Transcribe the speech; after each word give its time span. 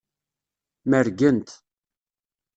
Mergent. 0.95 1.47